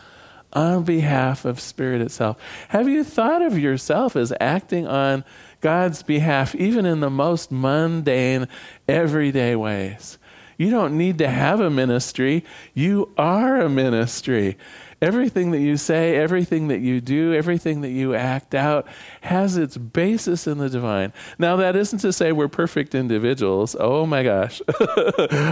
on 0.55 0.83
behalf 0.85 1.45
of 1.45 1.61
Spirit 1.61 2.01
itself. 2.01 2.39
Have 2.69 2.89
you 2.89 3.05
thought 3.05 3.43
of 3.43 3.59
yourself 3.59 4.17
as 4.17 4.33
acting 4.41 4.87
on 4.87 5.23
God's 5.61 6.03
behalf, 6.03 6.55
even 6.55 6.87
in 6.87 7.01
the 7.01 7.11
most 7.11 7.53
mundane, 7.53 8.49
everyday 8.89 9.55
ways? 9.55 10.17
You 10.57 10.71
don't 10.71 10.97
need 10.97 11.19
to 11.19 11.29
have 11.29 11.61
a 11.61 11.69
ministry, 11.69 12.43
you 12.73 13.13
are 13.19 13.61
a 13.61 13.69
ministry. 13.69 14.57
Everything 15.00 15.52
that 15.52 15.61
you 15.61 15.76
say, 15.76 16.17
everything 16.17 16.69
that 16.69 16.81
you 16.81 17.00
do, 17.00 17.33
everything 17.33 17.83
that 17.83 17.90
you 17.90 18.14
act 18.14 18.52
out 18.52 18.87
has 19.21 19.57
its 19.57 19.76
basis 19.76 20.47
in 20.49 20.59
the 20.59 20.69
divine. 20.69 21.12
Now, 21.38 21.55
that 21.57 21.76
isn't 21.76 22.00
to 22.00 22.12
say 22.12 22.33
we're 22.33 22.49
perfect 22.49 22.97
individuals. 22.97 23.76
Oh 23.78 24.07
my 24.07 24.25
gosh. 24.25 24.61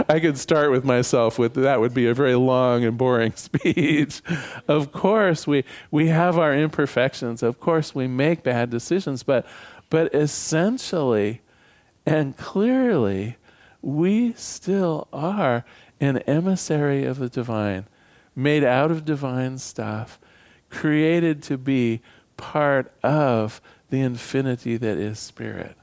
I 0.09 0.19
could 0.21 0.37
start 0.37 0.71
with 0.71 0.83
myself 0.83 1.39
with 1.39 1.53
that 1.53 1.79
would 1.79 1.93
be 1.93 2.07
a 2.07 2.13
very 2.13 2.35
long 2.35 2.83
and 2.83 2.97
boring 2.97 3.31
speech. 3.35 4.21
of 4.67 4.91
course, 4.91 5.47
we, 5.47 5.63
we 5.91 6.07
have 6.07 6.37
our 6.37 6.53
imperfections. 6.53 7.41
Of 7.41 7.59
course, 7.61 7.95
we 7.95 8.07
make 8.07 8.43
bad 8.43 8.69
decisions, 8.69 9.23
but, 9.23 9.45
but 9.89 10.13
essentially 10.13 11.41
and 12.05 12.37
clearly, 12.37 13.35
we 13.81 14.31
still 14.33 15.09
are 15.11 15.65
an 15.99 16.19
emissary 16.19 17.03
of 17.03 17.19
the 17.19 17.27
divine 17.27 17.85
made 18.37 18.63
out 18.63 18.91
of 18.91 19.03
divine 19.03 19.57
stuff, 19.57 20.19
created 20.69 21.41
to 21.41 21.57
be 21.57 22.01
part 22.37 22.93
of 23.03 23.59
the 23.89 23.99
infinity 23.99 24.77
that 24.77 24.97
is 24.97 25.17
spirit. 25.17 25.75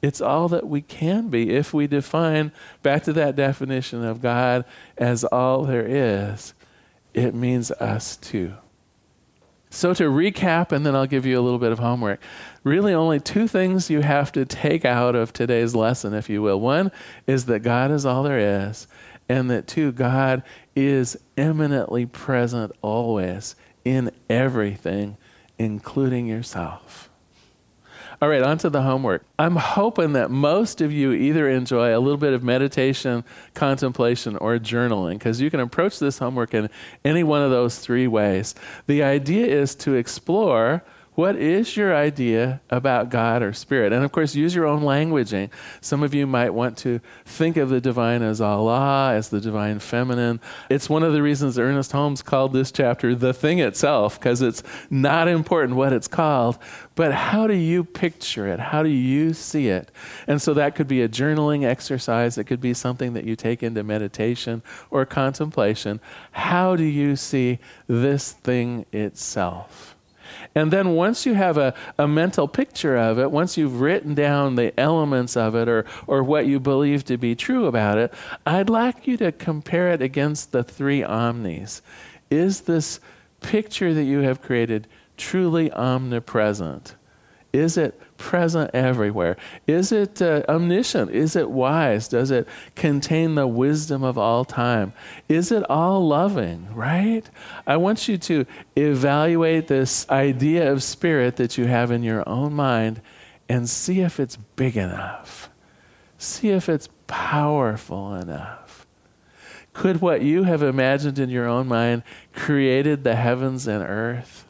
It's 0.00 0.20
all 0.20 0.48
that 0.48 0.68
we 0.68 0.82
can 0.82 1.28
be 1.28 1.50
if 1.50 1.74
we 1.74 1.88
define, 1.88 2.52
back 2.82 3.02
to 3.04 3.12
that 3.14 3.34
definition 3.34 4.04
of 4.04 4.20
God 4.20 4.64
as 4.96 5.24
all 5.24 5.64
there 5.64 5.86
is, 5.86 6.54
it 7.12 7.34
means 7.34 7.72
us 7.72 8.16
too. 8.16 8.54
So, 9.68 9.92
to 9.94 10.04
recap, 10.04 10.70
and 10.70 10.86
then 10.86 10.94
I'll 10.94 11.08
give 11.08 11.26
you 11.26 11.38
a 11.38 11.42
little 11.42 11.58
bit 11.58 11.72
of 11.72 11.80
homework. 11.80 12.20
Really, 12.62 12.94
only 12.94 13.18
two 13.18 13.48
things 13.48 13.90
you 13.90 14.00
have 14.00 14.30
to 14.32 14.44
take 14.44 14.84
out 14.84 15.16
of 15.16 15.32
today's 15.32 15.74
lesson, 15.74 16.14
if 16.14 16.30
you 16.30 16.40
will. 16.40 16.60
One 16.60 16.92
is 17.26 17.46
that 17.46 17.60
God 17.60 17.90
is 17.90 18.06
all 18.06 18.22
there 18.22 18.68
is, 18.68 18.86
and 19.28 19.50
that 19.50 19.66
too, 19.66 19.92
God 19.92 20.42
is 20.74 21.16
immanently 21.36 22.06
present 22.06 22.72
always 22.82 23.56
in 23.84 24.10
everything, 24.28 25.16
including 25.58 26.26
yourself. 26.26 27.10
All 28.22 28.30
right, 28.30 28.42
on 28.42 28.56
to 28.58 28.70
the 28.70 28.80
homework. 28.80 29.26
I'm 29.38 29.56
hoping 29.56 30.14
that 30.14 30.30
most 30.30 30.80
of 30.80 30.90
you 30.90 31.12
either 31.12 31.50
enjoy 31.50 31.94
a 31.94 32.00
little 32.00 32.16
bit 32.16 32.32
of 32.32 32.42
meditation, 32.42 33.24
contemplation, 33.52 34.36
or 34.36 34.58
journaling, 34.58 35.14
because 35.14 35.40
you 35.42 35.50
can 35.50 35.60
approach 35.60 35.98
this 35.98 36.18
homework 36.18 36.54
in 36.54 36.70
any 37.04 37.22
one 37.22 37.42
of 37.42 37.50
those 37.50 37.78
three 37.78 38.06
ways. 38.06 38.54
The 38.86 39.02
idea 39.02 39.46
is 39.46 39.74
to 39.76 39.94
explore 39.94 40.82
what 41.16 41.34
is 41.34 41.78
your 41.78 41.96
idea 41.96 42.60
about 42.68 43.08
God 43.08 43.42
or 43.42 43.54
Spirit? 43.54 43.90
And 43.90 44.04
of 44.04 44.12
course, 44.12 44.34
use 44.34 44.54
your 44.54 44.66
own 44.66 44.82
languaging. 44.82 45.50
Some 45.80 46.02
of 46.02 46.12
you 46.12 46.26
might 46.26 46.50
want 46.50 46.76
to 46.78 47.00
think 47.24 47.56
of 47.56 47.70
the 47.70 47.80
divine 47.80 48.20
as 48.20 48.42
Allah, 48.42 49.14
as 49.14 49.30
the 49.30 49.40
divine 49.40 49.78
feminine. 49.78 50.40
It's 50.68 50.90
one 50.90 51.02
of 51.02 51.14
the 51.14 51.22
reasons 51.22 51.58
Ernest 51.58 51.92
Holmes 51.92 52.20
called 52.20 52.52
this 52.52 52.70
chapter 52.70 53.14
the 53.14 53.32
thing 53.32 53.60
itself, 53.60 54.20
because 54.20 54.42
it's 54.42 54.62
not 54.90 55.26
important 55.26 55.76
what 55.76 55.94
it's 55.94 56.06
called, 56.06 56.58
but 56.94 57.14
how 57.14 57.46
do 57.46 57.54
you 57.54 57.82
picture 57.82 58.46
it? 58.46 58.60
How 58.60 58.82
do 58.82 58.90
you 58.90 59.32
see 59.32 59.68
it? 59.68 59.90
And 60.26 60.42
so 60.42 60.52
that 60.52 60.74
could 60.74 60.86
be 60.86 61.00
a 61.00 61.08
journaling 61.08 61.64
exercise, 61.64 62.36
it 62.36 62.44
could 62.44 62.60
be 62.60 62.74
something 62.74 63.14
that 63.14 63.24
you 63.24 63.36
take 63.36 63.62
into 63.62 63.82
meditation 63.82 64.62
or 64.90 65.06
contemplation. 65.06 65.98
How 66.32 66.76
do 66.76 66.84
you 66.84 67.16
see 67.16 67.58
this 67.88 68.32
thing 68.32 68.84
itself? 68.92 69.95
And 70.54 70.72
then 70.72 70.90
once 70.90 71.26
you 71.26 71.34
have 71.34 71.56
a, 71.58 71.74
a 71.98 72.06
mental 72.08 72.48
picture 72.48 72.96
of 72.96 73.18
it, 73.18 73.30
once 73.30 73.56
you've 73.56 73.80
written 73.80 74.14
down 74.14 74.54
the 74.54 74.78
elements 74.78 75.36
of 75.36 75.54
it 75.54 75.68
or, 75.68 75.84
or 76.06 76.22
what 76.22 76.46
you 76.46 76.60
believe 76.60 77.04
to 77.04 77.16
be 77.16 77.34
true 77.34 77.66
about 77.66 77.98
it, 77.98 78.12
I'd 78.44 78.70
like 78.70 79.06
you 79.06 79.16
to 79.18 79.32
compare 79.32 79.90
it 79.90 80.02
against 80.02 80.52
the 80.52 80.62
three 80.62 81.02
omnis. 81.02 81.82
Is 82.30 82.62
this 82.62 83.00
picture 83.40 83.94
that 83.94 84.04
you 84.04 84.20
have 84.20 84.42
created 84.42 84.86
truly 85.16 85.70
omnipresent? 85.72 86.94
Is 87.56 87.78
it 87.78 87.98
present 88.18 88.70
everywhere? 88.74 89.36
Is 89.66 89.90
it 89.90 90.20
uh, 90.20 90.42
omniscient? 90.46 91.10
Is 91.10 91.36
it 91.36 91.50
wise? 91.50 92.06
Does 92.06 92.30
it 92.30 92.46
contain 92.74 93.34
the 93.34 93.46
wisdom 93.46 94.04
of 94.04 94.18
all 94.18 94.44
time? 94.44 94.92
Is 95.26 95.50
it 95.50 95.68
all 95.70 96.06
loving, 96.06 96.68
right? 96.74 97.28
I 97.66 97.78
want 97.78 98.08
you 98.08 98.18
to 98.18 98.44
evaluate 98.76 99.68
this 99.68 100.08
idea 100.10 100.70
of 100.70 100.82
spirit 100.82 101.36
that 101.36 101.56
you 101.56 101.64
have 101.64 101.90
in 101.90 102.02
your 102.02 102.28
own 102.28 102.52
mind 102.52 103.00
and 103.48 103.68
see 103.68 104.00
if 104.00 104.20
it's 104.20 104.36
big 104.36 104.76
enough. 104.76 105.48
See 106.18 106.50
if 106.50 106.68
it's 106.68 106.90
powerful 107.06 108.14
enough. 108.14 108.86
Could 109.72 110.02
what 110.02 110.22
you 110.22 110.42
have 110.42 110.62
imagined 110.62 111.18
in 111.18 111.30
your 111.30 111.46
own 111.46 111.68
mind 111.68 112.02
created 112.34 113.04
the 113.04 113.16
heavens 113.16 113.66
and 113.66 113.82
earth? 113.82 114.45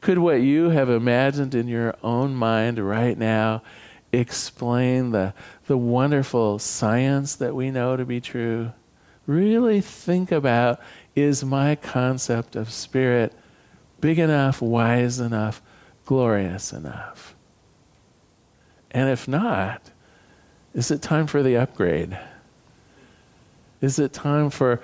Could 0.00 0.18
what 0.18 0.42
you 0.42 0.70
have 0.70 0.88
imagined 0.88 1.54
in 1.54 1.68
your 1.68 1.94
own 2.02 2.34
mind 2.34 2.78
right 2.78 3.16
now 3.16 3.62
explain 4.12 5.10
the, 5.10 5.34
the 5.66 5.76
wonderful 5.76 6.58
science 6.58 7.34
that 7.36 7.54
we 7.54 7.70
know 7.70 7.96
to 7.96 8.04
be 8.04 8.20
true? 8.20 8.72
Really 9.26 9.80
think 9.80 10.30
about 10.30 10.80
is 11.14 11.44
my 11.44 11.74
concept 11.74 12.54
of 12.54 12.70
spirit 12.70 13.32
big 14.00 14.18
enough, 14.18 14.62
wise 14.62 15.18
enough, 15.18 15.60
glorious 16.04 16.72
enough? 16.72 17.34
And 18.90 19.10
if 19.10 19.26
not, 19.26 19.90
is 20.74 20.90
it 20.90 21.02
time 21.02 21.26
for 21.26 21.42
the 21.42 21.56
upgrade? 21.56 22.18
Is 23.80 23.98
it 23.98 24.12
time 24.12 24.50
for 24.50 24.80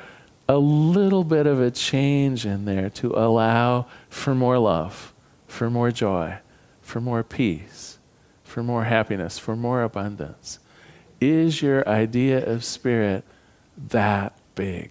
a 0.53 0.59
little 0.59 1.25
bit 1.25 1.47
of 1.47 1.61
a 1.61 1.71
change 1.71 2.45
in 2.45 2.67
there 2.67 2.91
to 2.91 3.15
allow 3.17 3.87
for 4.11 4.35
more 4.35 4.59
love, 4.59 5.15
for 5.47 5.71
more 5.71 5.91
joy, 5.91 6.39
for 6.83 7.01
more 7.01 7.23
peace, 7.23 7.99
for 8.45 8.63
more 8.63 8.85
happiness, 8.85 9.39
for 9.39 9.57
more 9.57 9.83
abundance? 9.83 10.59
Is 11.21 11.63
your 11.63 11.89
idea 11.89 12.45
of 12.45 12.65
spirit 12.65 13.25
that 13.77 14.37
big? 14.55 14.91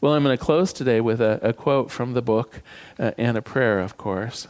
Well, 0.00 0.14
I'm 0.14 0.24
going 0.24 0.36
to 0.36 0.44
close 0.44 0.72
today 0.72 1.00
with 1.00 1.20
a, 1.20 1.38
a 1.40 1.52
quote 1.52 1.90
from 1.90 2.14
the 2.14 2.22
book 2.22 2.60
uh, 2.98 3.12
and 3.18 3.36
a 3.36 3.42
prayer, 3.42 3.78
of 3.78 3.96
course. 3.96 4.48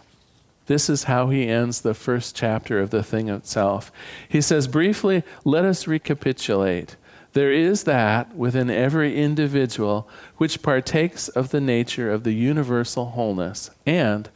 This 0.65 0.89
is 0.89 1.05
how 1.05 1.29
he 1.29 1.49
ends 1.49 1.81
the 1.81 1.95
first 1.95 2.37
chapter 2.37 2.79
of 2.81 2.91
the 2.91 3.03
thing 3.03 3.29
itself. 3.29 3.91
He 4.29 4.41
says, 4.41 4.67
briefly, 4.67 5.25
let 5.45 5.65
us 5.65 5.87
recapitulate. 5.87 6.97
There 7.35 7.53
is 7.53 7.85
that 7.85 8.35
within 8.35 8.71
every 8.71 9.17
individual 9.17 10.09
which 10.39 10.63
partakes 10.63 11.29
of 11.29 11.51
the 11.51 11.61
nature 11.61 12.11
of 12.11 12.25
the 12.25 12.33
universal 12.33 13.07
wholeness, 13.07 13.71
and, 13.87 14.29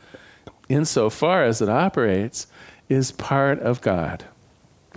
insofar 0.69 1.45
as 1.45 1.63
it 1.63 1.69
operates, 1.69 2.47
is 2.89 3.13
part 3.13 3.59
of 3.61 3.81
God. 3.81 4.25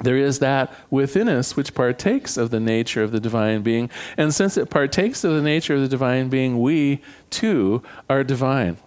There 0.03 0.17
is 0.17 0.39
that 0.39 0.73
within 0.89 1.29
us 1.29 1.55
which 1.55 1.73
partakes 1.73 2.35
of 2.35 2.49
the 2.49 2.59
nature 2.59 3.01
of 3.01 3.13
the 3.13 3.19
divine 3.21 3.61
being, 3.61 3.89
and 4.17 4.33
since 4.33 4.57
it 4.57 4.69
partakes 4.69 5.23
of 5.23 5.33
the 5.33 5.41
nature 5.41 5.75
of 5.75 5.81
the 5.81 5.87
divine 5.87 6.27
being, 6.27 6.59
we 6.59 7.01
too 7.29 7.81
are 8.09 8.23
divine. 8.23 8.77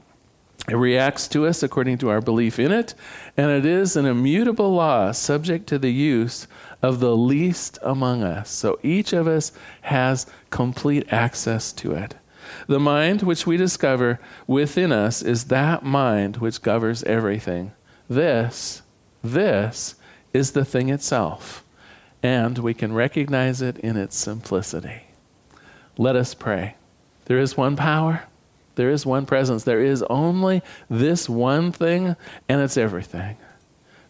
It 0.69 0.77
reacts 0.77 1.29
to 1.29 1.47
us 1.47 1.63
according 1.63 1.99
to 1.99 2.11
our 2.11 2.21
belief 2.21 2.59
in 2.59 2.73
it, 2.73 2.95
and 3.37 3.51
it 3.51 3.65
is 3.65 3.97
an 3.97 4.05
immutable 4.05 4.75
law 4.75 5.13
subject 5.13 5.67
to 5.69 5.79
the 5.79 5.93
use 5.93 6.47
of 6.83 7.01
the 7.01 7.17
least 7.17 7.79
among 7.83 8.23
us. 8.23 8.51
So 8.51 8.79
each 8.83 9.15
of 9.15 9.27
us 9.27 9.51
has 9.83 10.27
complete 10.51 11.11
access 11.11 11.73
to 11.73 11.93
it. 11.93 12.17
The 12.67 12.79
mind 12.79 13.23
which 13.23 13.47
we 13.47 13.57
discover 13.57 14.21
within 14.47 14.93
us 14.93 15.23
is 15.23 15.45
that 15.45 15.85
mind 15.85 16.37
which 16.37 16.63
governs 16.63 17.03
everything. 17.05 17.73
This, 18.09 18.83
this 19.23 19.95
is 20.33 20.53
the 20.53 20.65
thing 20.65 20.91
itself, 20.91 21.65
and 22.23 22.59
we 22.59 22.75
can 22.75 22.93
recognize 22.93 23.63
it 23.63 23.79
in 23.79 23.97
its 23.97 24.17
simplicity. 24.17 25.05
Let 25.97 26.15
us 26.15 26.35
pray. 26.35 26.77
There 27.25 27.39
is 27.39 27.57
one 27.57 27.77
power, 27.77 28.25
there 28.79 28.91
is 28.91 29.05
one 29.05 29.27
presence, 29.27 29.65
there 29.65 29.83
is 29.83 30.03
only 30.05 30.63
this 30.89 31.29
one 31.29 31.71
thing, 31.71 32.17
and 32.49 32.63
it's 32.63 32.79
everything. 32.79 33.37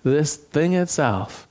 This 0.04 0.36
thing 0.36 0.74
itself 0.74 1.48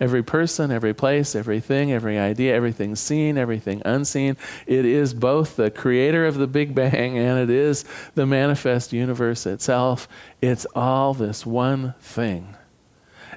Every 0.00 0.22
person, 0.22 0.70
every 0.70 0.94
place, 0.94 1.36
everything, 1.36 1.92
every 1.92 2.18
idea, 2.18 2.54
everything 2.54 2.96
seen, 2.96 3.36
everything 3.36 3.82
unseen. 3.84 4.38
It 4.66 4.86
is 4.86 5.12
both 5.12 5.56
the 5.56 5.70
creator 5.70 6.24
of 6.24 6.36
the 6.36 6.46
Big 6.46 6.74
Bang 6.74 7.18
and 7.18 7.38
it 7.38 7.50
is 7.50 7.84
the 8.14 8.24
manifest 8.24 8.94
universe 8.94 9.44
itself. 9.44 10.08
It's 10.40 10.66
all 10.74 11.12
this 11.12 11.44
one 11.44 11.94
thing. 12.00 12.56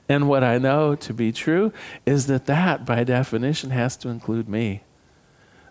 And 0.07 0.29
what 0.29 0.43
I 0.43 0.57
know 0.57 0.95
to 0.95 1.13
be 1.13 1.33
true 1.33 1.73
is 2.05 2.27
that 2.27 2.45
that, 2.45 2.85
by 2.85 3.03
definition, 3.03 3.71
has 3.71 3.97
to 3.97 4.09
include 4.09 4.47
me. 4.47 4.83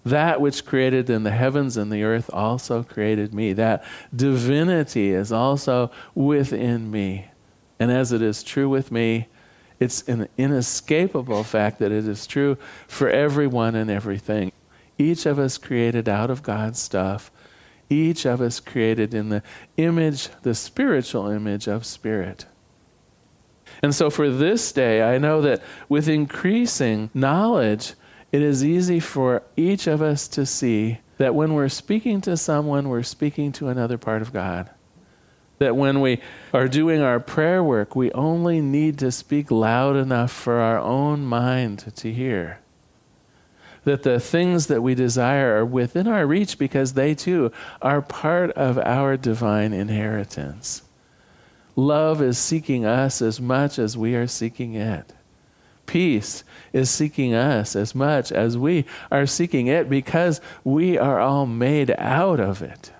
That 0.04 0.40
which 0.40 0.66
created 0.66 1.08
in 1.08 1.22
the 1.22 1.30
heavens 1.30 1.76
and 1.76 1.92
the 1.92 2.02
earth 2.02 2.28
also 2.32 2.82
created 2.82 3.32
me. 3.32 3.52
That 3.52 3.84
divinity 4.14 5.12
is 5.12 5.30
also 5.30 5.90
within 6.14 6.90
me. 6.90 7.28
And 7.78 7.90
as 7.90 8.12
it 8.12 8.22
is 8.22 8.42
true 8.42 8.68
with 8.68 8.90
me, 8.90 9.28
it's 9.78 10.02
an 10.08 10.28
inescapable 10.36 11.44
fact 11.44 11.78
that 11.78 11.92
it 11.92 12.06
is 12.06 12.26
true 12.26 12.56
for 12.86 13.08
everyone 13.08 13.74
and 13.74 13.90
everything. 13.90 14.52
Each 14.98 15.26
of 15.26 15.38
us 15.38 15.58
created 15.58 16.08
out 16.08 16.30
of 16.30 16.42
God's 16.42 16.78
stuff. 16.78 17.30
each 17.92 18.24
of 18.24 18.40
us 18.40 18.60
created 18.60 19.14
in 19.14 19.28
the 19.28 19.42
image, 19.76 20.28
the 20.42 20.54
spiritual 20.54 21.28
image 21.28 21.66
of 21.66 21.84
Spirit. 21.84 22.46
And 23.82 23.94
so 23.94 24.10
for 24.10 24.30
this 24.30 24.70
day, 24.72 25.02
I 25.02 25.18
know 25.18 25.40
that 25.42 25.62
with 25.88 26.08
increasing 26.08 27.10
knowledge, 27.14 27.94
it 28.32 28.40
is 28.40 28.64
easy 28.64 28.98
for 28.98 29.42
each 29.56 29.86
of 29.86 30.00
us 30.00 30.26
to 30.28 30.46
see 30.46 30.98
that 31.18 31.34
when 31.34 31.52
we're 31.52 31.68
speaking 31.68 32.22
to 32.22 32.36
someone, 32.36 32.88
we're 32.88 33.02
speaking 33.02 33.52
to 33.52 33.68
another 33.68 33.98
part 33.98 34.22
of 34.22 34.32
God. 34.32 34.70
That 35.58 35.76
when 35.76 36.00
we 36.00 36.20
are 36.52 36.66
doing 36.66 37.02
our 37.02 37.20
prayer 37.20 37.62
work, 37.62 37.94
we 37.94 38.10
only 38.12 38.60
need 38.60 38.98
to 38.98 39.12
speak 39.12 39.50
loud 39.50 39.96
enough 39.96 40.32
for 40.32 40.58
our 40.58 40.78
own 40.78 41.24
mind 41.24 41.92
to 41.94 42.12
hear. 42.12 42.58
That 43.84 44.02
the 44.02 44.18
things 44.18 44.66
that 44.68 44.82
we 44.82 44.94
desire 44.94 45.58
are 45.58 45.64
within 45.64 46.08
our 46.08 46.26
reach 46.26 46.58
because 46.58 46.94
they 46.94 47.14
too 47.14 47.52
are 47.82 48.00
part 48.00 48.50
of 48.52 48.78
our 48.78 49.16
divine 49.16 49.72
inheritance. 49.72 50.82
Love 51.76 52.22
is 52.22 52.38
seeking 52.38 52.84
us 52.84 53.20
as 53.20 53.40
much 53.40 53.78
as 53.78 53.96
we 53.96 54.14
are 54.14 54.26
seeking 54.26 54.74
it. 54.74 55.12
Peace 55.86 56.44
is 56.72 56.90
seeking 56.90 57.34
us 57.34 57.76
as 57.76 57.94
much 57.94 58.32
as 58.32 58.56
we 58.56 58.84
are 59.10 59.26
seeking 59.26 59.66
it 59.66 59.90
because 59.90 60.40
we 60.64 60.96
are 60.96 61.20
all 61.20 61.46
made 61.46 61.90
out 61.98 62.40
of 62.40 62.62
it. 62.62 62.92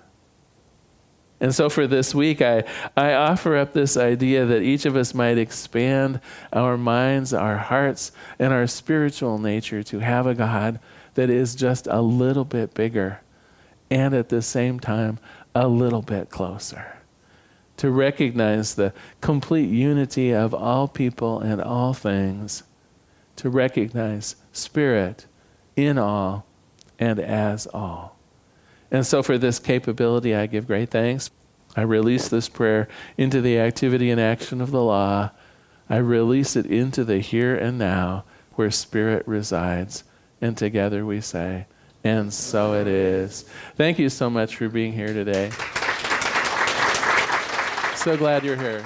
And 1.39 1.53
so 1.53 1.69
for 1.69 1.87
this 1.87 2.15
week, 2.15 2.41
I, 2.41 2.63
I 2.95 3.13
offer 3.13 3.57
up 3.57 3.73
this 3.73 3.97
idea 3.97 4.45
that 4.45 4.61
each 4.61 4.85
of 4.85 4.95
us 4.95 5.13
might 5.13 5.37
expand 5.37 6.21
our 6.53 6.77
minds, 6.77 7.33
our 7.33 7.57
hearts, 7.57 8.11
and 8.39 8.53
our 8.53 8.67
spiritual 8.67 9.37
nature 9.37 9.83
to 9.83 9.99
have 9.99 10.25
a 10.25 10.35
God 10.35 10.79
that 11.15 11.29
is 11.29 11.55
just 11.55 11.87
a 11.87 12.01
little 12.01 12.45
bit 12.45 12.73
bigger 12.73 13.19
and 13.89 14.13
at 14.13 14.29
the 14.29 14.41
same 14.41 14.79
time 14.79 15.19
a 15.53 15.67
little 15.67 16.01
bit 16.01 16.29
closer 16.29 16.97
to 17.77 17.89
recognize 17.89 18.75
the 18.75 18.93
complete 19.21 19.69
unity 19.69 20.31
of 20.31 20.53
all 20.53 20.87
people 20.87 21.39
and 21.39 21.61
all 21.61 21.93
things, 21.93 22.63
to 23.37 23.49
recognize 23.49 24.35
Spirit 24.51 25.25
in 25.75 25.97
all 25.97 26.45
and 26.99 27.19
as 27.19 27.67
all. 27.67 28.17
And 28.91 29.05
so, 29.05 29.23
for 29.23 29.37
this 29.37 29.59
capability, 29.59 30.35
I 30.35 30.45
give 30.45 30.67
great 30.67 30.91
thanks. 30.91 31.31
I 31.75 31.81
release 31.81 32.29
this 32.29 32.47
prayer 32.47 32.87
into 33.17 33.41
the 33.41 33.57
activity 33.57 34.11
and 34.11 34.21
action 34.21 34.61
of 34.61 34.71
the 34.71 34.83
law. 34.83 35.31
I 35.89 35.97
release 35.97 36.55
it 36.55 36.67
into 36.67 37.03
the 37.03 37.19
here 37.19 37.55
and 37.55 37.77
now 37.79 38.25
where 38.53 38.69
Spirit 38.69 39.27
resides. 39.27 40.03
And 40.39 40.57
together 40.57 41.05
we 41.05 41.21
say, 41.21 41.65
and 42.03 42.33
so 42.33 42.73
it 42.73 42.87
is. 42.87 43.45
Thank 43.75 43.97
you 43.97 44.09
so 44.09 44.29
much 44.29 44.55
for 44.55 44.69
being 44.69 44.93
here 44.93 45.13
today. 45.13 45.49
So 47.95 48.17
glad 48.17 48.43
you're 48.43 48.57
here. 48.57 48.85